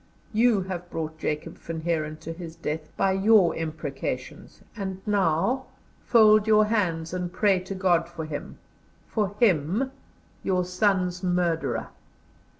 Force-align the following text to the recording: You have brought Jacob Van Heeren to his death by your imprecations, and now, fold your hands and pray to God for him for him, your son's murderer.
You 0.33 0.61
have 0.63 0.89
brought 0.89 1.19
Jacob 1.19 1.59
Van 1.59 1.81
Heeren 1.81 2.17
to 2.21 2.33
his 2.33 2.55
death 2.55 2.89
by 2.97 3.11
your 3.11 3.55
imprecations, 3.55 4.61
and 4.75 4.99
now, 5.05 5.67
fold 6.03 6.47
your 6.47 6.65
hands 6.65 7.13
and 7.13 7.31
pray 7.31 7.59
to 7.59 7.75
God 7.75 8.09
for 8.09 8.25
him 8.25 8.57
for 9.07 9.35
him, 9.39 9.91
your 10.41 10.65
son's 10.65 11.21
murderer. 11.21 11.89